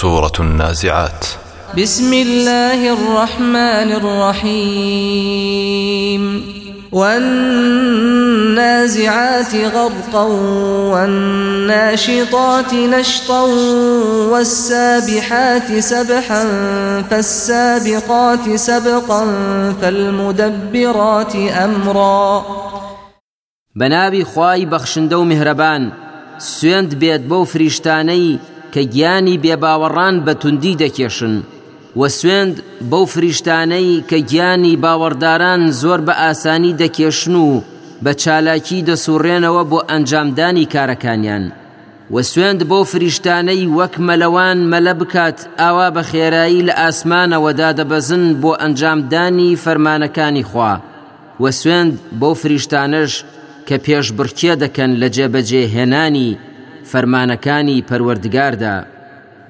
سورة 0.00 0.32
النازعات. 0.40 1.26
بسم 1.78 2.12
الله 2.12 2.92
الرحمن 2.92 3.92
الرحيم. 4.00 5.22
والنازعات 6.92 7.54
غرقا 9.54 10.24
والناشطات 10.92 12.74
نشطا 12.74 13.42
والسابحات 14.30 15.78
سبحا 15.78 16.44
فالسابقات 17.10 18.56
سبقا 18.56 19.24
فالمدبرات 19.80 21.36
أمرا. 21.36 22.44
بەناوی 23.74 24.24
خوای 24.24 24.66
بەخشندە 24.66 25.12
و 25.12 25.24
میهرەبان 25.24 25.92
سوێند 26.38 26.94
بێت 26.94 27.22
بەو 27.30 27.44
فریشتانەی 27.44 28.38
کە 28.72 28.82
گیانی 28.94 29.40
بێباوەڕان 29.44 30.14
بە 30.26 30.34
توندی 30.40 30.78
دەکێشن 30.82 31.34
و 31.96 32.08
سوێند 32.18 32.56
بەو 32.90 33.04
فریشتانەی 33.12 34.04
کە 34.10 34.18
گیانی 34.30 34.78
باوەڕداران 34.82 35.62
زۆر 35.80 36.00
بە 36.06 36.14
ئاسانی 36.22 36.76
دەکێشن 36.82 37.34
و 37.46 37.62
بە 38.04 38.12
چالاکی 38.22 38.84
دەسوڕێنەوە 38.88 39.62
بۆ 39.70 39.78
ئەنجامدانی 39.90 40.70
کارەکانیان. 40.74 41.44
و 42.14 42.22
سوێند 42.30 42.60
بۆ 42.70 42.78
فریشتانەی 42.90 43.70
وەک 43.78 43.94
مەلەوان 44.08 44.58
مەلە 44.72 44.94
بکات 45.00 45.38
ئاوا 45.60 45.88
بە 45.96 46.02
خێرایی 46.10 46.66
لە 46.68 46.74
ئاسمانەوەدا 46.80 47.70
دەبەزن 47.78 48.24
بۆ 48.42 48.52
ئەنجامدانی 48.60 49.58
فەرمانەکانی 49.64 50.44
خوا. 50.50 50.74
و 51.40 51.44
سوێند 51.60 51.92
بۆ 52.20 52.30
فریشتانش 52.40 53.12
کە 53.68 53.76
پێشبڕکێ 53.84 54.52
دەکەن 54.62 54.90
لە 55.00 55.08
جێبەجێ 55.16 55.62
هێنانی 55.74 56.30
فەرمانەکانی 56.90 57.84
پەروەردگاردا 57.88 58.76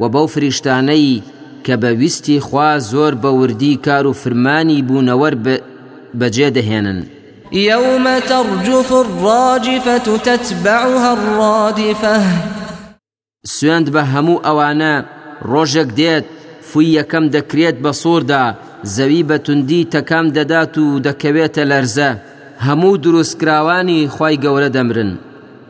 و 0.00 0.02
بەو 0.14 0.26
فریشتانەی 0.34 1.22
کە 1.64 1.74
بە 1.82 1.90
ویستی 2.00 2.40
خوا 2.46 2.70
زۆر 2.92 3.12
بە 3.22 3.30
وردی 3.40 3.74
کار 3.86 4.06
و 4.06 4.12
فرمانی 4.22 4.84
بوونەوەر 4.88 5.34
بەجێ 6.18 6.48
دەهێنن 6.56 7.00
يوم 7.52 8.18
ترجف 8.18 8.92
الراجفة 8.92 10.16
تتبعها 10.16 11.12
الرادفة. 11.12 12.22
سوێند 13.46 13.88
بە 13.94 14.02
هەموو 14.12 14.42
ئەوانە 14.46 15.04
ڕۆژێک 15.50 15.90
دێت 15.98 16.24
فوی 16.62 16.94
یەکەم 16.98 17.24
دەکرێت 17.36 17.76
بە 17.84 17.92
سووردا 17.92 18.44
زەوی 18.84 19.26
بە 19.28 19.38
توندی 19.44 19.88
تەکام 19.94 20.26
دەدات 20.36 20.78
و 20.78 21.00
دەکەوێتە 21.06 21.62
لەرزە. 21.70 22.10
هەموو 22.66 23.00
دروستکراوانی 23.04 24.08
خی 24.14 24.36
گەورە 24.44 24.70
دەمرن. 24.76 25.12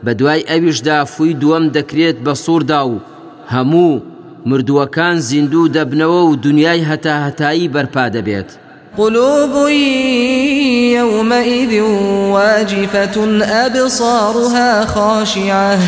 بە 0.05 0.11
دوای 0.19 0.41
ئەویشدا 0.49 1.05
فوی 1.13 1.33
دووەم 1.41 1.65
دەکرێت 1.77 2.17
بە 2.25 2.33
سووردا 2.43 2.81
و 2.87 3.01
هەموو 3.53 4.01
مردووەکان 4.49 5.15
زیندوو 5.29 5.71
دەبنەوە 5.75 6.21
و 6.29 6.35
دنیای 6.35 6.85
هەتا 6.89 7.15
هەتایی 7.25 7.71
بەرپا 7.73 8.05
دەبێت. 8.15 8.49
قلوب 8.97 9.69
يومئذ 10.97 11.73
واجفة 12.33 13.15
أبصارها 13.65 14.85
خاشعة. 14.85 15.79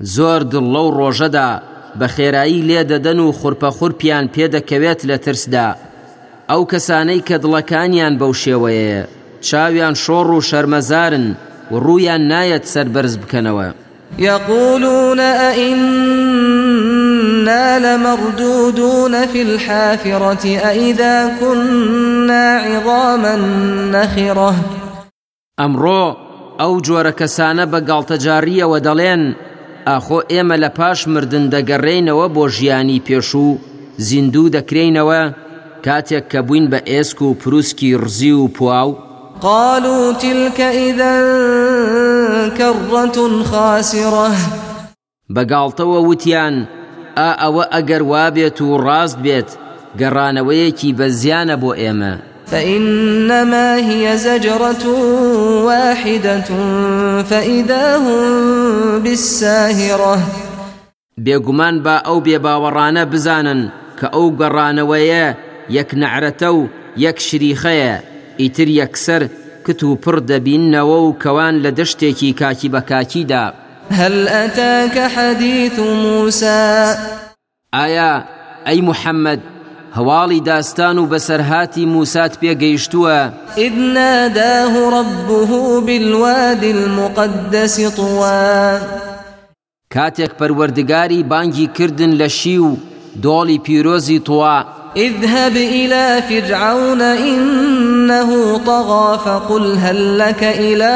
زۆر 0.00 0.42
دڵ 0.52 0.66
لەو 0.74 0.88
ڕۆژەدا 0.98 1.50
بە 1.98 2.06
خێرایی 2.14 2.62
لێ 2.68 2.82
دەدەن 2.90 3.18
و 3.18 3.32
خوڕپەخورپیان 3.32 4.26
پێدەکەوێت 4.34 5.00
لە 5.10 5.18
ترسدا. 5.24 5.76
ئەو 6.50 6.62
کەسانەی 6.72 7.24
کە 7.28 7.36
دڵەکانیان 7.42 8.14
بەو 8.20 8.32
شێوەیە 8.42 9.06
چاویان 9.46 9.94
شۆڕ 9.94 10.28
و 10.36 10.40
شەرمەزارن 10.48 11.26
و 11.70 11.74
ڕوویان 11.86 12.22
نایەت 12.32 12.64
سەربەرز 12.72 13.14
بکەنەوە. 13.22 13.74
يقولون 14.18 15.20
أئنا 15.20 15.78
لمردودون 17.78 19.26
في 19.26 19.42
الحافرة 19.42 20.58
أئذا 20.58 21.36
كنا 21.40 22.56
عظاما 22.56 23.36
نخرة. 23.92 24.54
ئەمڕۆ 25.60 26.16
ئەو 26.60 26.72
جۆرە 26.86 27.12
کەسانە 27.20 27.64
بە 27.72 27.80
گاڵتەجاریەوە 27.88 28.78
دەڵێن 28.86 29.22
ئاخۆ 29.88 30.20
ئێمە 30.32 30.56
لە 30.62 30.70
پاش 30.78 30.98
مردن 31.08 31.44
دەگەڕێینەوە 31.54 32.26
بۆ 32.34 32.44
ژیانی 32.56 33.02
پێشوو 33.06 33.58
زیندوو 34.06 34.52
دەکرێینەوە 34.56 35.20
کاتێک 35.86 36.24
کە 36.32 36.40
بووین 36.46 36.66
بە 36.72 36.80
ئێسک 36.90 37.18
و 37.22 37.34
پرووسکی 37.40 37.98
ڕزی 38.02 38.32
و 38.42 38.48
پواو 38.56 38.90
قالوا 39.42 40.12
تلك 40.12 40.60
إذا 40.60 41.14
كرة 42.58 43.42
خاسرة. 43.44 44.30
بەگاڵتەوە 45.30 45.98
وتیان 46.08 46.66
ئا 47.16 47.30
ئەوە 47.42 47.64
ئەگەر 47.74 48.02
وابێت 48.02 48.60
و 48.60 48.78
ڕاست 48.86 49.18
بێت 49.24 49.50
گەڕانەوەیەکی 50.00 50.94
بە 50.98 51.06
زیانە 51.20 51.56
بۆ 51.62 51.70
ئێمە 51.80 52.14
فإنما 52.50 53.76
هي 53.76 54.18
زجرة 54.18 54.84
واحدة 55.64 56.50
فإذا 57.22 57.96
هم 57.96 59.02
بالساهرة. 59.02 60.18
بێگومان 61.24 61.82
با 61.84 61.96
ئەو 62.06 62.18
بێباوەڕانە 62.26 63.04
بزانن 63.12 63.72
کە 63.98 64.06
ئەو 64.14 64.26
گەڕانەوەیە 64.40 65.34
یەک 65.70 65.90
نەعرەتە 65.94 66.48
و 66.58 66.68
یەک 66.96 67.18
شریخەیە 67.20 67.94
ئیتر 68.40 68.68
یەکسەر 68.80 69.22
کت 69.64 69.80
و 69.84 69.98
پڕ 70.02 70.16
دەبینەوە 70.30 70.98
و 71.06 71.16
کەوان 71.22 71.54
لە 71.64 71.70
دەشتێکی 71.78 72.34
کاکی 72.40 72.68
بە 72.74 72.80
کاکیدا. 72.90 73.44
هل 73.90 74.28
أتاك 74.28 74.98
حديث 74.98 75.78
موسى 75.78 76.94
ئایا 77.72 78.24
ئەی 78.66 78.80
محەممەد 78.88 79.40
هەواڵی 79.96 80.40
داستان 80.44 80.98
و 80.98 81.08
بەسەرهاتی 81.12 81.86
موسات 81.94 82.32
پێگەیشتووە؟ 82.40 83.18
إذ 83.58 83.72
ناداه 83.94 84.72
ربه 84.98 85.80
بالوادي 85.86 86.70
المقدس 86.70 87.80
طوى. 87.96 88.80
کاتێک 89.94 90.32
پەروەردگاری 90.40 91.24
بانگی 91.28 91.66
کردن 91.66 92.12
لە 92.18 92.28
شی 92.28 92.58
و 92.58 92.76
دۆڵی 93.22 93.58
پیرۆزی 93.64 94.18
تووا 94.20 94.64
اذهب 94.96 95.56
إلى 95.56 96.22
فرعون 96.28 97.00
إنه 97.00 98.58
طغى 98.58 99.18
فقل 99.18 99.76
هل 99.78 100.18
لك 100.18 100.44
إلى 100.44 100.94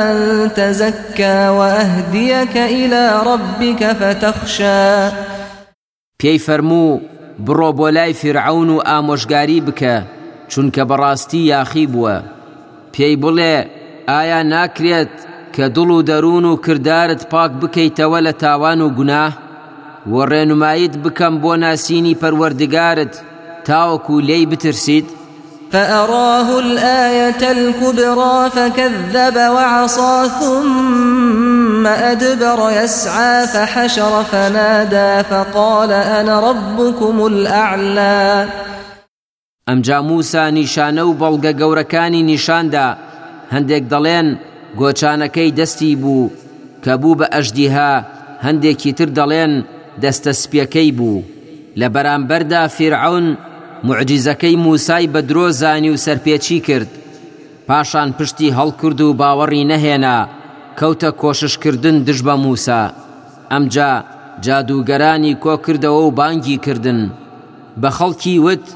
أن 0.00 0.50
تزكى 0.54 1.48
وأهديك 1.48 2.56
إلى 2.56 3.22
ربك 3.26 3.92
فتخشى. 3.92 5.10
پێی 6.22 6.38
فەرموو 6.38 7.00
بڕۆ 7.46 7.72
بۆ 7.72 8.12
فرعون 8.12 8.70
و 8.70 8.80
ئامۆژگاری 8.80 9.62
بکە 9.66 10.02
چونکە 10.48 10.84
بەڕاستی 10.88 11.34
یاخی 11.34 11.86
بووە. 11.86 12.22
پێی 12.92 13.16
بڵێ 13.16 13.66
ئایا 14.08 14.42
ناکرێت 14.42 15.14
کە 15.54 15.68
دڵ 15.74 15.90
و 15.90 16.02
دەروون 16.02 16.44
و 16.44 16.56
کردارت 16.56 17.28
پاک 17.28 17.52
و 20.12 20.26
ڕێنمایت 20.30 20.94
بکەم 21.04 21.34
بۆ 21.42 21.52
ناسینی 21.64 22.14
پەروەردگارت. 22.22 23.14
تاوەکو 23.66 24.20
لێی 24.20 24.46
بترسیت. 24.46 25.04
فأراه 25.72 26.58
الآية 26.58 27.50
الكبرى 27.50 28.50
فكذب 28.50 29.36
وعصى 29.36 30.30
ثم 30.40 31.86
أدبر 31.86 32.70
يسعى 32.70 33.46
فحشر 33.46 34.24
فنادى 34.24 35.24
فقال 35.30 35.92
أنا 35.92 36.40
ربكم 36.50 37.26
الأعلى. 37.26 38.48
ئەمجا 39.68 40.00
موسا 40.00 40.50
نیشانە 40.50 40.98
و 40.98 41.16
بەڵگە 41.20 41.52
گەورەکانی 41.60 42.22
نیشاندا. 42.22 42.96
هەندێک 43.52 43.84
دەڵێن 43.92 44.36
گۆچانەکەی 44.78 45.54
دەستی 45.58 45.96
بوو. 45.96 46.30
کە 46.84 46.92
بوو 47.00 47.18
بە 47.18 47.26
ئەژدیها 47.34 47.92
هەندێکی 48.46 48.92
تر 48.98 49.08
دەڵێن 49.18 49.52
دەستە 50.02 50.32
سپیەکەی 50.40 50.90
بوو. 50.98 51.24
لە 51.80 51.88
بەرامبەردا 51.94 52.62
فیرعون 52.76 53.26
معجیزەکەی 53.88 54.56
موسای 54.64 55.10
بە 55.14 55.20
درۆ 55.28 55.46
زانی 55.60 55.90
و 55.90 55.96
سەرپێچی 56.04 56.60
کرد. 56.66 56.90
پاشان 57.68 58.08
پشتی 58.18 58.54
هەڵکرد 58.58 59.00
و 59.00 59.16
باوەڕی 59.20 59.68
نەهێنا 59.70 60.18
کەوتە 60.78 61.10
کۆششکردن 61.20 61.96
دژ 62.06 62.18
بە 62.26 62.34
موسا. 62.44 62.82
ئەمجا 63.50 63.92
جادوگەرانی 64.44 65.38
کۆ 65.42 65.54
کردەوە 65.64 66.02
و 66.06 66.10
بانگی 66.18 66.58
کردن. 66.64 67.00
بە 67.80 67.90
خەڵکی 67.96 68.36
وت 68.44 68.66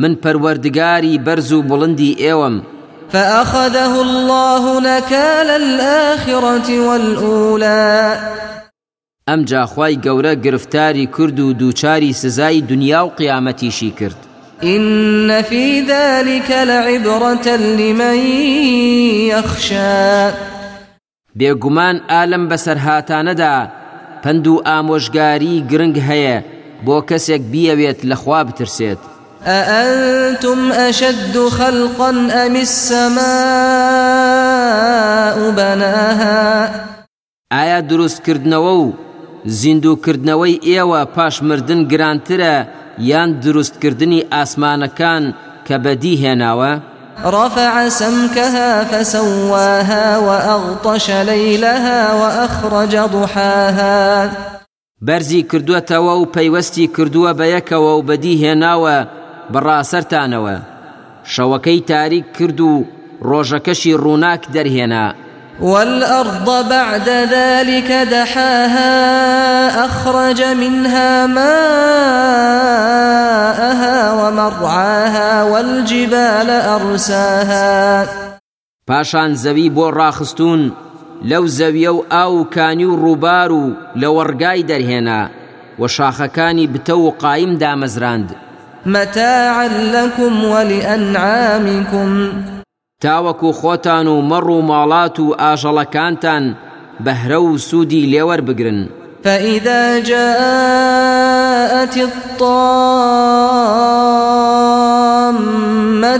من 0.00 0.12
پەروەردگاری 0.22 1.20
بەرز 1.26 1.50
و 1.52 1.62
بڵندی 1.68 2.16
ئێوەم. 2.22 2.56
فأخذه 3.12 3.94
الله 4.06 4.80
نكال 4.80 5.48
الآخرة 5.62 6.68
والأولى. 6.86 8.16
ئەم 9.30 9.44
جاخوای 9.44 9.96
گەورە 10.04 10.34
گرفتاری 10.44 11.06
کرد 11.06 11.40
و 11.40 11.52
دووچاری 11.52 12.12
سزای 12.12 12.60
دنیا 12.60 13.06
و 13.06 13.10
قیامەتیشی 13.10 13.90
کرد. 13.90 14.16
إن 14.62 15.42
في 15.42 15.82
ذلك 15.88 16.50
لعبرة 16.50 17.56
لمن 17.56 18.16
يخشى. 19.28 20.30
بێگومان 21.38 22.00
ئالم 22.08 22.48
بەسەرهاتانەدا 22.48 23.68
پند 24.22 24.46
و 24.46 24.62
ئامۆژگاری 24.66 25.64
گرنگ 25.70 25.96
هەیە 26.08 26.42
بۆ 26.86 26.96
کەسێک 27.10 27.42
بیەوێت 27.52 28.00
لەخوا 28.04 28.44
بترسێت. 28.44 28.98
أأنتم 29.46 30.72
أشد 30.72 31.48
خلقا 31.48 32.10
أم 32.10 32.56
السماء 32.56 33.24
بناها؟ 35.50 36.70
ئایا 37.50 37.80
دروستکردنەوە 37.80 38.74
و 38.82 38.92
زیندووکردنەوەی 39.46 40.60
ئێوە 40.68 41.00
پاش 41.14 41.42
مردن 41.42 41.80
گرانترە 41.92 42.54
یان 42.98 43.30
دروستکردنی 43.40 44.26
ئاسمانەکان 44.32 45.24
کە 45.66 45.76
بەدی 45.84 46.16
هێناوە؟ 46.22 46.72
رفع 47.24 47.88
سمكها 47.88 48.84
فسواها 48.84 50.18
وأغطش 50.18 51.10
ليلها 51.10 52.00
وأخرج 52.20 52.96
ضحاها. 53.12 54.30
بەرزی 55.02 55.46
کردووەتەوە 55.50 56.14
و 56.20 56.26
پەیوەستی 56.34 56.90
کردووە 56.96 57.32
بە 57.38 57.46
یەکەوە 57.56 57.92
و 57.98 58.02
بەدی 58.02 58.40
هێناوە 58.42 58.96
بەڕاسەرتانەوە 59.52 60.56
شەوەکەی 61.24 61.84
تاریک 61.90 62.24
کرد 62.38 62.60
و 62.60 62.84
ڕۆژەکەشی 63.22 63.98
ڕووناک 64.02 64.42
دەرهێنا. 64.54 65.23
والأرض 65.60 66.68
بعد 66.68 67.08
ذلك 67.08 67.92
دحاها 67.92 69.84
أخرج 69.84 70.42
منها 70.42 71.26
ماءها 71.26 71.44
ومرعاها 74.12 75.42
والجبال 75.42 76.50
أرساها. 76.50 78.06
پاشان 78.86 79.34
زەوی 79.34 79.70
بۆ 79.70 79.90
ڕاخستون 79.94 80.72
لەو 81.24 81.46
زەویە 81.46 81.88
و 81.88 82.04
ئاو 82.10 82.44
کانی 82.44 82.84
و 82.84 82.96
ڕووبار 82.96 83.50
و 83.52 83.72
لە 83.96 84.06
وەرگای 84.16 84.64
دەرهێنا 84.68 85.30
و 85.78 85.88
شاخەکانی 85.88 86.68
بتە 86.74 86.90
و 86.90 87.10
قایم 87.10 87.58
دامەزراند. 87.58 88.34
متاعا 88.86 89.68
لكم 89.68 90.44
ولأنعامكم 90.44 92.32
تاوەکو 93.02 93.52
خۆتان 93.52 94.06
و 94.06 94.22
مەڕ 94.30 94.46
و 94.56 94.62
ماڵات 94.70 95.16
و 95.20 95.34
ئاژەڵەکانتان 95.42 96.44
بەهرە 97.04 97.38
و 97.48 97.58
سوودی 97.58 98.02
فإذا 99.24 100.00
جاءت 100.00 101.96
الطامة 101.96 103.06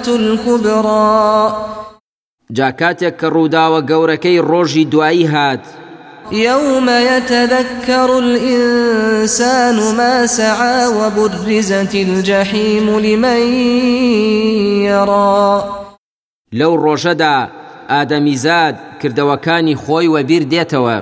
الكبرى 0.08 1.52
جاکاتێک 2.52 3.14
کە 3.20 3.28
ڕووداوە 3.34 3.80
گەورەکەی 3.90 4.44
ڕۆژی 4.50 4.84
دوایی 4.92 5.26
هات. 5.26 5.60
يوم 6.32 6.88
يتذكر 6.88 8.18
الإنسان 8.18 9.96
ما 9.96 10.26
سعى 10.26 10.86
وبرزت 10.86 11.94
الجحيم 11.94 12.98
لمن 12.98 13.40
يرى 14.84 15.83
لەو 16.58 16.72
ڕۆژەدا 16.84 17.36
ئادەمیزاد 17.92 18.74
کردەوەکانی 19.00 19.78
خۆی 19.82 20.12
وەبیر 20.14 20.44
دێتەوە. 20.52 20.96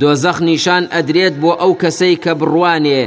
دۆزەخ 0.00 0.38
نیشان 0.48 0.84
ئەدرێت 0.94 1.34
بۆ 1.42 1.52
ئەو 1.60 1.72
کەسەی 1.82 2.20
کە 2.24 2.32
بڕوانێ 2.40 3.02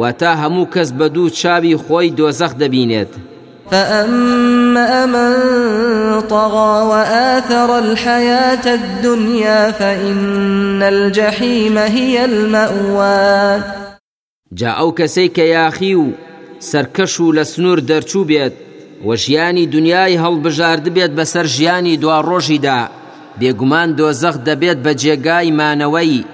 و 0.00 0.02
تا 0.20 0.30
هەموو 0.42 0.70
کەس 0.74 0.88
بە 0.98 1.06
دوو 1.14 1.34
چاوی 1.40 1.76
خۆی 1.84 2.14
دۆزەخ 2.18 2.52
دەبینێت. 2.62 3.12
فأما 3.70 5.06
من 5.06 5.32
طغى 6.20 6.74
وآثر 6.90 7.78
الحياة 7.78 8.66
الدنيا 8.66 9.70
فإن 9.70 10.82
الجحيم 10.82 11.78
هي 11.78 12.24
المأوى. 12.24 13.62
جا 14.52 14.70
ئەو 14.78 14.90
کەسەی 14.98 15.28
کە 15.36 15.44
یاخی 15.56 15.94
و 15.94 16.06
سەرکەش 16.60 17.20
و 17.20 17.32
لە 17.32 17.44
سنوور 19.04 19.06
دەرچوو 19.06 19.06
بێت 19.06 19.06
و 19.06 19.16
ژیانی 19.16 19.66
دنیای 19.66 20.18
هەڵبژارد 20.18 20.88
بێت 20.88 21.10
بەسەر 21.10 21.46
ژیانی 21.46 21.96
دوا 21.96 22.22
ڕۆژیدا. 22.22 22.88
بێگومان 23.40 23.96
دۆزەخ 23.96 24.36
دەبێت 24.46 24.78
بە 24.84 24.94
جێگای 24.94 25.52
مانەوەی. 25.58 26.24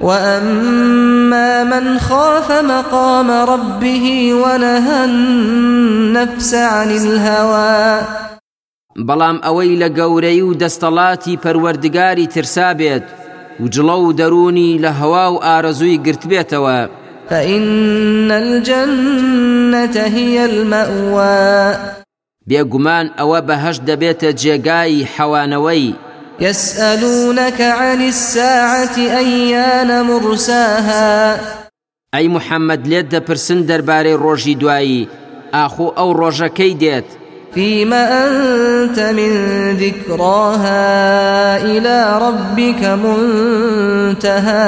وأما 0.00 1.64
من 1.64 1.98
خاف 1.98 2.50
مقام 2.50 3.30
ربه 3.30 4.34
ونهى 4.34 5.04
النفس 5.04 6.54
عن 6.54 6.90
الهوى. 6.90 8.06
بەڵام 8.96 9.40
ئەوەی 9.44 9.78
لە 9.82 9.88
گەورەی 9.88 10.42
و 10.42 10.54
دەستەڵاتی 10.54 11.38
پەروەردگاری 11.44 12.28
ترسا 12.34 12.74
بێت 12.74 13.02
و 13.60 13.68
جڵە 13.68 13.96
و 13.98 14.12
دەرونی 14.12 14.78
لە 14.82 14.92
هەوا 15.00 15.32
و 15.32 15.40
ئارەزووی 15.42 16.00
گرت 16.04 16.26
بێتەوە. 16.26 16.88
فإن 17.30 18.30
الجنة 18.30 19.96
هي 20.06 20.44
المأوى. 20.44 21.99
بێگومان 22.50 23.06
ئەوە 23.18 23.40
بەهەش 23.48 23.76
دەبێتە 23.88 24.30
جێگای 24.42 25.06
حەوانەوەی. 25.14 25.86
يسألونك 26.40 27.60
عن 27.60 28.00
الساعة 28.00 28.96
أيان 28.98 29.90
مرساها؟ 30.02 31.38
ئەی 32.14 32.26
محەممەد 32.28 32.82
لێت 32.90 33.06
دەپرسن 33.14 33.60
دەربارەی 33.68 34.20
ڕۆژی 34.24 34.54
دوایی 34.60 35.08
ئاخۆ 35.54 35.88
ئەو 35.98 36.10
ڕۆژەکەی 36.20 36.74
دێت. 36.82 37.08
فيما 37.54 38.02
أنت 38.26 38.98
من 38.98 39.32
ذكراها 39.76 41.56
إلى 41.56 42.18
ربك 42.24 42.82
منتهاها. 43.04 44.60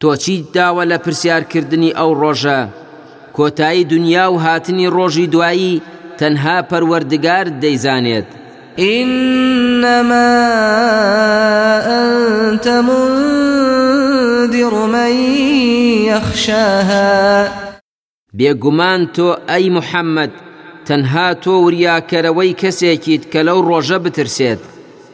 تۆچی 0.00 0.36
داوە 0.54 0.84
لە 0.90 0.98
پرسیارکردنی 1.04 1.90
ئەو 1.98 2.10
ڕۆژە 2.22 2.60
کۆتایی 3.40 3.84
دنیا 3.84 4.32
و 4.32 4.38
هاتنی 4.38 4.86
ڕۆژی 4.96 5.26
دوایی 5.34 5.82
تەنها 6.18 6.56
پەروەردگار 6.70 7.46
دەیزانێت. 7.62 8.28
إنما 8.78 10.30
أنت 12.00 12.66
منذر 12.68 14.74
من 14.94 15.12
يخشاها. 16.10 17.48
بێگومان 18.38 19.00
تۆ 19.14 19.28
ئەی 19.48 19.66
محەممەد 19.76 20.32
تەنها 20.86 21.28
تۆ 21.42 21.52
وریاکەرەوەی 21.64 22.56
کەسێکیت 22.60 23.22
کە 23.32 23.40
لەو 23.46 23.58
ڕۆژە 23.68 23.98
بترسێت 24.04 24.62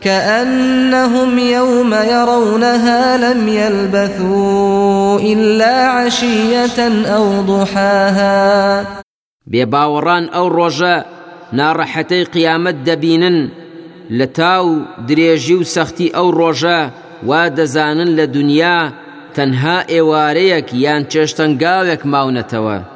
كأنهم 0.00 1.38
يوم 1.38 1.94
يرونها 1.94 3.16
لم 3.16 3.48
يلبثوا 3.48 5.20
إلا 5.20 5.86
عشية 5.86 6.78
أو 7.16 7.42
ضحاها. 7.42 8.84
بێباوەڕان 9.50 10.24
ئەو 10.34 10.46
ڕۆژە 10.56 10.96
ناڕەحەتەی 11.58 12.28
قیامەت 12.34 12.76
دەبینن 12.88 13.38
لە 14.18 14.26
تاو 14.38 14.66
درێژی 15.08 15.56
و 15.58 15.64
سەختی 15.74 16.12
ئەو 16.16 16.28
ڕۆژە 16.38 16.80
وا 17.28 17.42
دەزانن 17.56 18.10
لە 18.18 18.26
یان 20.84 21.02
چێشتەنگاوێک 21.12 22.02
ماونەتەوە. 22.12 22.95